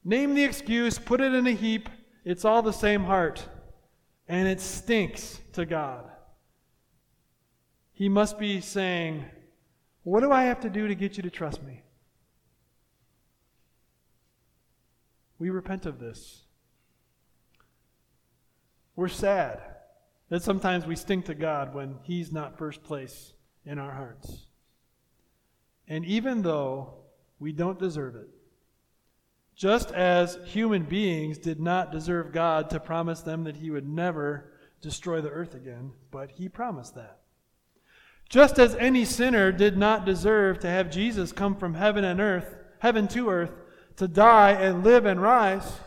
Name 0.04 0.34
the 0.34 0.44
excuse, 0.44 0.98
put 0.98 1.20
it 1.20 1.32
in 1.32 1.46
a 1.46 1.52
heap. 1.52 1.88
It's 2.24 2.44
all 2.44 2.62
the 2.62 2.72
same 2.72 3.04
heart. 3.04 3.46
And 4.28 4.48
it 4.48 4.60
stinks 4.60 5.40
to 5.54 5.64
God. 5.64 6.04
He 7.92 8.08
must 8.08 8.38
be 8.38 8.60
saying, 8.60 9.24
What 10.02 10.20
do 10.20 10.32
I 10.32 10.44
have 10.44 10.60
to 10.60 10.70
do 10.70 10.88
to 10.88 10.94
get 10.94 11.16
you 11.16 11.22
to 11.22 11.30
trust 11.30 11.62
me? 11.62 11.82
We 15.38 15.50
repent 15.50 15.86
of 15.86 15.98
this. 15.98 16.42
We're 18.96 19.08
sad 19.08 19.60
that 20.28 20.42
sometimes 20.42 20.86
we 20.86 20.96
stink 20.96 21.26
to 21.26 21.34
God 21.34 21.74
when 21.74 21.96
He's 22.02 22.32
not 22.32 22.58
first 22.58 22.82
place 22.82 23.32
in 23.64 23.78
our 23.78 23.92
hearts. 23.92 24.46
And 25.88 26.04
even 26.04 26.42
though 26.42 26.94
we 27.38 27.52
don't 27.52 27.78
deserve 27.78 28.16
it, 28.16 28.28
just 29.56 29.90
as 29.92 30.38
human 30.44 30.84
beings 30.84 31.36
did 31.36 31.60
not 31.60 31.92
deserve 31.92 32.32
God 32.32 32.70
to 32.70 32.80
promise 32.80 33.20
them 33.20 33.44
that 33.44 33.56
He 33.56 33.70
would 33.70 33.88
never 33.88 34.52
destroy 34.80 35.20
the 35.20 35.30
earth 35.30 35.54
again, 35.54 35.92
but 36.10 36.30
He 36.32 36.48
promised 36.48 36.94
that. 36.94 37.19
Just 38.30 38.60
as 38.60 38.76
any 38.76 39.04
sinner 39.04 39.50
did 39.50 39.76
not 39.76 40.06
deserve 40.06 40.60
to 40.60 40.68
have 40.68 40.88
Jesus 40.88 41.32
come 41.32 41.56
from 41.56 41.74
heaven 41.74 42.04
and 42.04 42.20
earth, 42.20 42.54
heaven 42.78 43.08
to 43.08 43.28
earth, 43.28 43.52
to 43.96 44.06
die 44.06 44.52
and 44.52 44.84
live 44.84 45.04
and 45.04 45.20
rise, 45.20 45.80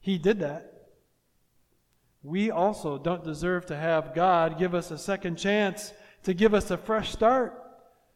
He 0.00 0.18
did 0.18 0.40
that. 0.40 0.88
We 2.24 2.50
also 2.50 2.98
don't 2.98 3.22
deserve 3.22 3.66
to 3.66 3.76
have 3.76 4.14
God 4.14 4.58
give 4.58 4.74
us 4.74 4.90
a 4.90 4.98
second 4.98 5.36
chance 5.36 5.92
to 6.24 6.34
give 6.34 6.54
us 6.54 6.72
a 6.72 6.76
fresh 6.76 7.12
start, 7.12 7.62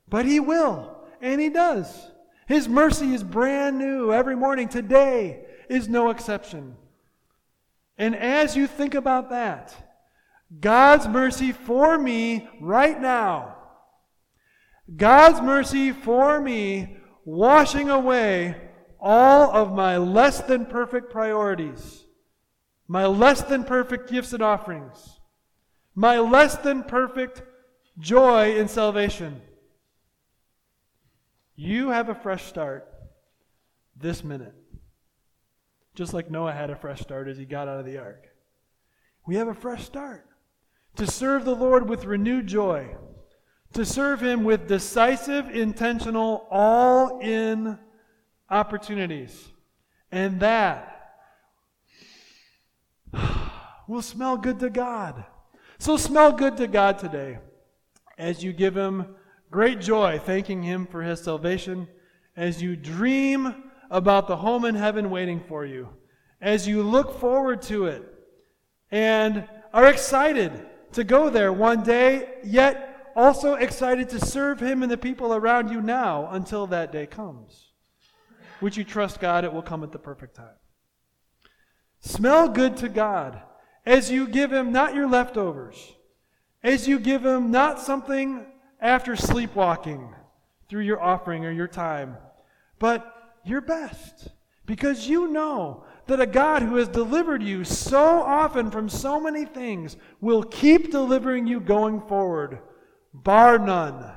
but 0.09 0.27
He 0.27 0.40
will, 0.40 0.96
and 1.20 1.40
He 1.40 1.48
does. 1.48 2.11
His 2.48 2.68
mercy 2.68 3.14
is 3.14 3.22
brand 3.22 3.79
new 3.79 4.12
every 4.12 4.35
morning. 4.35 4.68
Today 4.68 5.44
is 5.68 5.88
no 5.88 6.11
exception. 6.11 6.77
And 7.96 8.16
as 8.16 8.57
you 8.57 8.66
think 8.66 8.94
about 8.94 9.31
that, 9.31 9.77
God's 10.61 11.07
mercy 11.07 11.53
for 11.53 11.99
me 11.99 12.49
right 12.61 12.99
now, 12.99 13.57
God's 14.95 15.43
mercy 15.43 15.93
for 15.93 16.41
me 16.41 16.97
washing 17.25 17.91
away 17.91 18.57
all 18.99 19.55
of 19.55 19.75
my 19.75 19.99
less 19.99 20.41
than 20.41 20.65
perfect 20.65 21.11
priorities, 21.11 22.05
my 22.87 23.05
less 23.05 23.43
than 23.43 23.65
perfect 23.65 24.11
gifts 24.11 24.33
and 24.33 24.43
offerings, 24.43 25.21
my 25.95 26.19
less 26.19 26.57
than 26.57 26.83
perfect 26.83 27.43
joy 27.99 28.57
in 28.57 28.69
salvation. 28.69 29.43
You 31.55 31.91
have 31.91 32.09
a 32.09 32.15
fresh 32.15 32.45
start 32.45 32.89
this 33.95 34.25
minute. 34.25 34.55
Just 35.95 36.15
like 36.15 36.31
Noah 36.31 36.53
had 36.53 36.71
a 36.71 36.77
fresh 36.77 37.01
start 37.01 37.29
as 37.29 37.37
he 37.37 37.45
got 37.45 37.69
out 37.69 37.81
of 37.81 37.85
the 37.85 37.99
ark. 37.99 38.29
We 39.27 39.35
have 39.37 39.49
a 39.49 39.55
fresh 39.55 39.85
start 39.85 40.28
to 40.99 41.07
serve 41.07 41.45
the 41.45 41.55
Lord 41.55 41.89
with 41.89 42.05
renewed 42.05 42.49
joy, 42.49 42.89
to 43.73 43.85
serve 43.85 44.21
Him 44.21 44.43
with 44.43 44.67
decisive, 44.67 45.49
intentional, 45.49 46.49
all 46.51 47.21
in 47.21 47.79
opportunities. 48.51 49.49
And 50.11 50.41
that 50.41 51.15
will 53.89 54.03
smell 54.03 54.37
good 54.37 54.59
to 54.59 54.71
God. 54.71 55.25
So 55.79 55.97
smell 55.97 56.33
good 56.33 56.57
to 56.57 56.67
God 56.67 56.99
today 56.99 57.39
as 58.19 58.43
you 58.43 58.53
give 58.53 58.77
Him 58.77 59.15
great 59.53 59.81
joy 59.81 60.19
thanking 60.19 60.65
Him 60.65 60.85
for 60.85 61.03
His 61.03 61.21
salvation 61.21 61.87
as 62.37 62.61
you 62.61 62.75
dream 62.75 63.71
about 63.89 64.27
the 64.27 64.37
home 64.37 64.65
in 64.65 64.75
heaven 64.75 65.11
waiting 65.11 65.45
for 65.47 65.65
you, 65.65 65.91
as 66.41 66.67
you 66.67 66.83
look 66.83 67.21
forward 67.21 67.63
to 67.63 67.87
it 67.87 68.03
and 68.91 69.49
are 69.73 69.87
excited 69.87 70.53
to 70.99 71.05
go 71.05 71.31
there 71.31 71.53
one 71.53 71.85
day, 71.85 72.29
yet 72.43 73.13
also 73.15 73.55
excited 73.55 74.09
to 74.09 74.25
serve 74.25 74.59
Him 74.59 74.83
and 74.83 74.91
the 74.91 74.99
people 74.99 75.33
around 75.33 75.71
you 75.71 75.81
now 75.81 76.29
until 76.33 76.67
that 76.67 76.91
day 76.91 77.07
comes. 77.07 77.71
Would 78.61 78.77
you 78.77 78.83
trust 78.83 79.21
God? 79.21 79.45
It 79.45 79.53
will 79.53 79.63
come 79.63 79.85
at 79.85 79.93
the 79.93 79.99
perfect 80.01 80.35
time. 80.35 80.57
Smell 82.01 82.49
good 82.49 82.77
to 82.79 82.89
God 82.89 83.41
as 83.87 84.11
you 84.11 84.27
give 84.27 84.53
Him 84.53 84.73
not 84.73 84.97
your 84.97 85.09
leftovers, 85.09 85.77
as 86.65 86.89
you 86.89 86.99
give 86.99 87.25
Him 87.25 87.53
not 87.53 87.79
something 87.81 88.45
after 88.81 89.15
sleepwalking 89.15 90.13
through 90.69 90.83
your 90.83 91.01
offering 91.01 91.45
or 91.45 91.53
your 91.53 91.69
time, 91.69 92.17
but 92.81 93.37
your 93.45 93.61
best. 93.61 94.31
Because 94.67 95.09
you 95.09 95.29
know 95.29 95.85
that 96.09 96.21
a 96.21 96.27
God 96.27 96.62
who 96.62 96.77
has 96.77 96.88
delivered 96.88 97.42
you 97.42 97.64
so 97.64 98.23
often 98.23 98.71
from 98.71 98.88
so 98.88 99.21
many 99.21 99.44
things 99.44 99.97
will 100.21 100.42
keep 100.42 100.90
delivering 100.90 101.47
you 101.47 101.61
going 101.61 102.01
forward, 102.01 102.59
bar 103.12 103.59
none, 103.59 104.12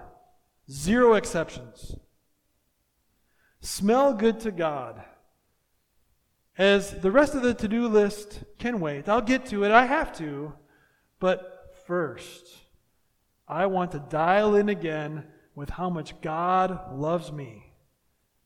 zero 0.70 1.14
exceptions. 1.14 1.96
Smell 3.60 4.14
good 4.14 4.40
to 4.40 4.52
God. 4.52 5.04
As 6.58 6.92
the 6.92 7.12
rest 7.12 7.36
of 7.36 7.44
the 7.44 7.54
to 7.54 7.68
do 7.68 7.88
list 7.88 8.44
can 8.58 8.80
wait, 8.80 9.08
I'll 9.08 9.22
get 9.22 9.46
to 9.48 9.64
it, 9.64 9.72
I 9.72 9.86
have 9.86 10.16
to. 10.18 10.54
But 11.20 11.74
first, 11.86 12.48
I 13.48 13.66
want 13.66 13.92
to 13.92 14.00
dial 14.00 14.56
in 14.56 14.70
again 14.70 15.26
with 15.56 15.70
how 15.70 15.90
much 15.90 16.20
God 16.22 16.98
loves 16.98 17.32
me. 17.32 17.74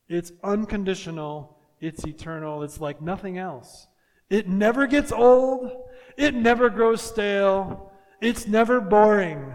It's 0.08 0.32
unconditional, 0.44 1.55
it's 1.86 2.06
eternal, 2.06 2.64
it's 2.64 2.82
like 2.82 3.02
nothing 3.02 3.38
else. 3.38 3.88
It 4.30 4.48
never 4.48 4.88
gets 4.88 5.12
old, 5.12 5.72
it 6.18 6.34
never 6.34 6.70
grows 6.70 7.02
stale, 7.02 7.92
it's 8.22 8.48
never 8.48 8.82
boring 8.82 9.54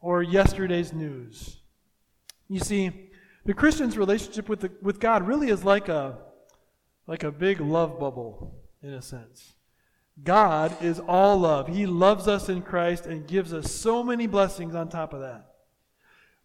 or 0.00 0.22
yesterday's 0.22 0.92
news. 0.92 1.58
You 2.48 2.60
see, 2.60 3.10
the 3.44 3.54
Christian's 3.54 3.96
relationship 3.96 4.48
with, 4.48 4.60
the, 4.60 4.72
with 4.82 4.98
God 4.98 5.26
really 5.26 5.50
is 5.50 5.64
like 5.64 5.88
a, 5.88 6.18
like 7.06 7.22
a 7.22 7.30
big 7.30 7.60
love 7.60 8.00
bubble, 8.00 8.54
in 8.82 8.94
a 8.94 9.02
sense. 9.02 9.54
God 10.22 10.82
is 10.82 11.00
all 11.00 11.38
love. 11.38 11.68
He 11.68 11.86
loves 11.86 12.28
us 12.28 12.48
in 12.48 12.62
Christ 12.62 13.06
and 13.06 13.26
gives 13.26 13.54
us 13.54 13.72
so 13.72 14.02
many 14.02 14.26
blessings 14.26 14.74
on 14.74 14.88
top 14.88 15.14
of 15.14 15.20
that. 15.20 15.46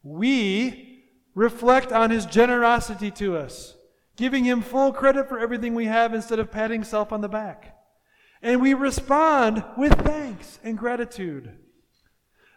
We 0.03 1.03
reflect 1.33 1.91
on 1.91 2.11
his 2.11 2.25
generosity 2.25 3.11
to 3.11 3.37
us, 3.37 3.75
giving 4.15 4.43
him 4.43 4.61
full 4.61 4.93
credit 4.93 5.27
for 5.27 5.39
everything 5.39 5.75
we 5.75 5.85
have 5.85 6.13
instead 6.13 6.39
of 6.39 6.51
patting 6.51 6.83
self 6.83 7.11
on 7.11 7.21
the 7.21 7.29
back. 7.29 7.75
And 8.41 8.61
we 8.61 8.73
respond 8.73 9.63
with 9.77 9.93
thanks 10.01 10.59
and 10.63 10.77
gratitude. 10.77 11.57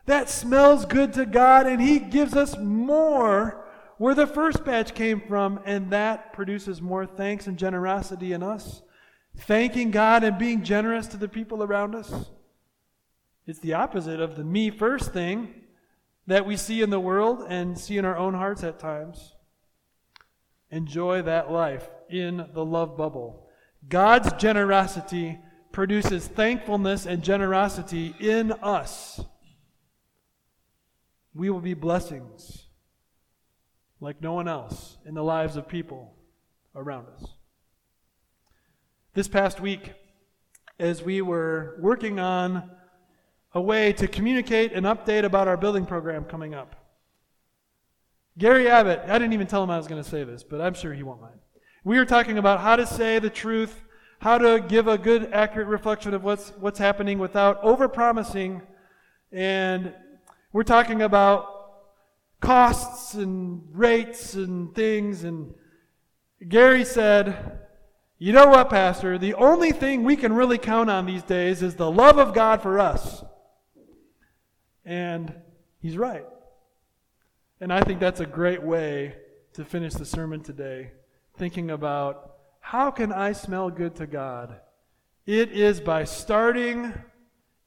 That 0.06 0.30
smells 0.30 0.84
good 0.84 1.12
to 1.14 1.26
God, 1.26 1.66
and 1.66 1.82
He 1.82 1.98
gives 1.98 2.34
us 2.34 2.56
more 2.58 3.66
where 3.98 4.14
the 4.14 4.26
first 4.26 4.64
batch 4.64 4.94
came 4.94 5.20
from, 5.20 5.60
and 5.64 5.90
that 5.90 6.32
produces 6.32 6.80
more 6.80 7.04
thanks 7.04 7.46
and 7.46 7.58
generosity 7.58 8.32
in 8.32 8.42
us. 8.42 8.82
Thanking 9.36 9.90
God 9.90 10.24
and 10.24 10.38
being 10.38 10.62
generous 10.62 11.06
to 11.08 11.16
the 11.16 11.28
people 11.28 11.62
around 11.62 11.94
us. 11.94 12.30
It's 13.46 13.58
the 13.58 13.74
opposite 13.74 14.20
of 14.20 14.36
the 14.36 14.44
me 14.44 14.70
first 14.70 15.12
thing 15.12 15.54
that 16.26 16.46
we 16.46 16.56
see 16.56 16.82
in 16.82 16.90
the 16.90 17.00
world 17.00 17.44
and 17.48 17.78
see 17.78 17.98
in 17.98 18.04
our 18.04 18.16
own 18.16 18.34
hearts 18.34 18.62
at 18.62 18.78
times. 18.78 19.34
Enjoy 20.70 21.22
that 21.22 21.50
life 21.50 21.88
in 22.11 22.48
the 22.52 22.64
love 22.64 22.96
bubble. 22.96 23.48
God's 23.88 24.33
generosity 24.35 25.38
produces 25.72 26.26
thankfulness 26.26 27.07
and 27.07 27.22
generosity 27.22 28.14
in 28.18 28.52
us. 28.52 29.20
We 31.35 31.50
will 31.50 31.61
be 31.61 31.74
blessings 31.74 32.66
like 34.00 34.20
no 34.20 34.33
one 34.33 34.48
else 34.48 34.98
in 35.07 35.14
the 35.14 35.22
lives 35.22 35.57
of 35.57 35.68
people 35.68 36.14
around 36.74 37.07
us. 37.16 37.31
This 39.14 39.28
past 39.28 39.61
week, 39.61 39.94
as 40.78 41.02
we 41.02 41.22
were 41.22 41.76
working 41.81 42.20
on 42.20 42.70
a 43.52 43.61
way 43.61 43.92
to 43.94 44.07
communicate 44.07 44.72
an 44.72 44.85
update 44.85 45.24
about 45.24 45.48
our 45.48 45.57
building 45.57 45.87
program 45.87 46.24
coming 46.24 46.54
up, 46.54 46.77
Gary 48.38 48.68
Abbott, 48.68 49.03
I 49.09 49.18
didn't 49.18 49.33
even 49.33 49.48
tell 49.48 49.64
him 49.64 49.70
I 49.70 49.77
was 49.77 49.88
going 49.88 50.03
to 50.03 50.09
say 50.09 50.22
this, 50.22 50.44
but 50.44 50.61
I'm 50.61 50.74
sure 50.74 50.94
he 50.94 51.03
won't 51.03 51.20
mind. 51.20 51.40
We 51.83 51.98
were 51.98 52.05
talking 52.05 52.38
about 52.38 52.61
how 52.61 52.77
to 52.77 52.87
say 52.87 53.18
the 53.18 53.31
truth, 53.31 53.74
how 54.20 54.38
to 54.38 54.61
give 54.61 54.87
a 54.87 54.96
good, 54.96 55.33
accurate 55.33 55.66
reflection 55.66 56.14
of 56.14 56.22
what's, 56.22 56.51
what's 56.51 56.79
happening 56.79 57.18
without 57.18 57.61
overpromising. 57.62 58.62
And 59.33 59.92
we're 60.53 60.62
talking 60.62 61.03
about 61.03 61.46
costs 62.40 63.14
and 63.14 63.62
rates 63.72 64.35
and 64.35 64.72
things. 64.72 65.24
And 65.24 65.55
Gary 66.48 66.85
said, 66.85 67.59
You 68.18 68.33
know 68.33 68.46
what, 68.46 68.70
Pastor? 68.70 69.18
The 69.18 69.35
only 69.35 69.72
thing 69.72 70.05
we 70.05 70.14
can 70.14 70.33
really 70.33 70.59
count 70.59 70.90
on 70.90 71.07
these 71.07 71.24
days 71.24 71.61
is 71.61 71.74
the 71.74 71.90
love 71.90 72.18
of 72.18 72.35
God 72.35 72.62
for 72.62 72.79
us. 72.79 73.24
And 74.85 75.35
he's 75.81 75.96
right. 75.96 76.24
And 77.60 77.72
I 77.72 77.82
think 77.82 77.98
that's 77.98 78.20
a 78.20 78.26
great 78.26 78.62
way 78.62 79.16
to 79.54 79.64
finish 79.64 79.94
the 79.94 80.04
sermon 80.04 80.42
today, 80.42 80.92
thinking 81.36 81.70
about 81.72 82.36
how 82.60 82.90
can 82.90 83.12
I 83.12 83.32
smell 83.32 83.70
good 83.70 83.96
to 83.96 84.06
God? 84.06 84.60
It 85.26 85.50
is 85.50 85.80
by 85.80 86.04
starting 86.04 86.92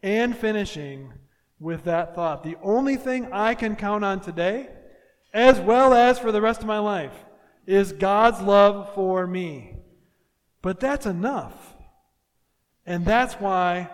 and 0.01 0.36
finishing 0.36 1.12
with 1.60 1.84
that 1.84 2.15
thought. 2.15 2.43
The 2.43 2.58
only 2.63 2.95
thing 2.95 3.34
I 3.34 3.54
can 3.54 3.75
count 3.75 4.06
on 4.06 4.21
today, 4.21 4.69
as 5.34 5.60
well 5.60 5.93
as 5.93 6.17
for 6.17 6.32
the 6.32 6.41
rest 6.41 6.62
of 6.62 6.67
my 6.67 6.80
life, 6.80 7.13
is 7.67 7.91
God's 7.91 8.41
love 8.41 8.93
for 8.95 9.27
me. 9.27 9.75
But 10.62 10.80
that's 10.80 11.06
enough. 11.06 11.75
And 12.86 13.06
that's 13.06 13.34
why 13.36 13.89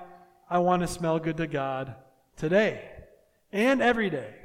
I 0.49 0.59
want 0.59 0.83
to 0.83 0.87
smell 0.87 1.19
good 1.19 1.37
to 1.37 1.47
God 1.47 1.95
today 2.35 2.89
and 3.51 3.81
every 3.81 4.09
day 4.09 4.36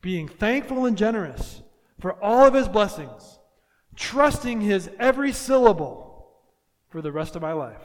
being 0.00 0.28
thankful 0.28 0.86
and 0.86 0.96
generous 0.96 1.62
for 1.98 2.12
all 2.22 2.46
of 2.46 2.54
his 2.54 2.68
blessings, 2.68 3.38
trusting 3.96 4.60
his 4.60 4.90
every 4.98 5.32
syllable 5.32 6.10
for 6.88 7.02
the 7.02 7.12
rest 7.12 7.36
of 7.36 7.42
my 7.42 7.52
life. 7.52 7.82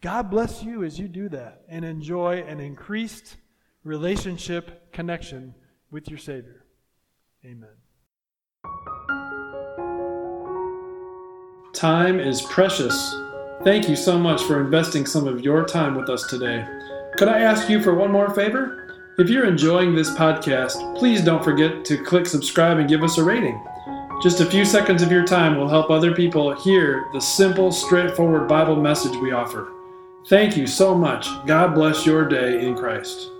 God 0.00 0.30
bless 0.30 0.62
you 0.62 0.82
as 0.82 0.98
you 0.98 1.08
do 1.08 1.28
that 1.30 1.62
and 1.68 1.84
enjoy 1.84 2.42
an 2.42 2.60
increased 2.60 3.36
relationship 3.84 4.92
connection 4.92 5.54
with 5.90 6.08
your 6.08 6.18
Savior. 6.18 6.64
Amen. 7.44 7.70
Time 11.72 12.20
is 12.20 12.42
precious. 12.42 13.14
Thank 13.64 13.88
you 13.88 13.96
so 13.96 14.18
much 14.18 14.42
for 14.42 14.60
investing 14.60 15.06
some 15.06 15.26
of 15.26 15.40
your 15.40 15.64
time 15.64 15.94
with 15.94 16.10
us 16.10 16.26
today. 16.26 16.66
Could 17.16 17.28
I 17.28 17.40
ask 17.40 17.68
you 17.68 17.82
for 17.82 17.94
one 17.94 18.10
more 18.10 18.30
favor? 18.34 18.81
If 19.18 19.28
you're 19.28 19.46
enjoying 19.46 19.94
this 19.94 20.08
podcast, 20.10 20.96
please 20.96 21.22
don't 21.22 21.44
forget 21.44 21.84
to 21.84 22.02
click 22.02 22.24
subscribe 22.24 22.78
and 22.78 22.88
give 22.88 23.02
us 23.02 23.18
a 23.18 23.24
rating. 23.24 23.62
Just 24.22 24.40
a 24.40 24.46
few 24.46 24.64
seconds 24.64 25.02
of 25.02 25.12
your 25.12 25.26
time 25.26 25.58
will 25.58 25.68
help 25.68 25.90
other 25.90 26.14
people 26.14 26.54
hear 26.54 27.04
the 27.12 27.20
simple, 27.20 27.70
straightforward 27.72 28.48
Bible 28.48 28.76
message 28.76 29.14
we 29.16 29.32
offer. 29.32 29.70
Thank 30.28 30.56
you 30.56 30.66
so 30.66 30.94
much. 30.94 31.28
God 31.44 31.74
bless 31.74 32.06
your 32.06 32.26
day 32.26 32.64
in 32.64 32.74
Christ. 32.74 33.31